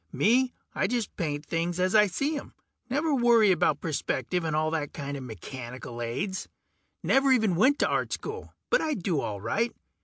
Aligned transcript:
Me, 0.11 0.51
I 0.73 0.87
just 0.87 1.15
paint 1.15 1.45
things 1.45 1.79
as 1.79 1.93
I 1.93 2.07
see 2.07 2.35
'em. 2.35 2.55
Never 2.89 3.13
worry 3.13 3.51
about 3.51 3.81
perspective 3.81 4.43
and 4.43 4.55
all 4.55 4.71
that 4.71 4.93
kinda 4.93 5.21
mechanical 5.21 6.01
aids. 6.01 6.49
Never 7.03 7.31
even 7.31 7.55
went 7.55 7.77
to 7.77 7.87
Art 7.87 8.11
School. 8.11 8.51
But 8.71 8.81
I 8.81 8.95
do 8.95 9.19
all 9.21 9.39
right. 9.39 9.71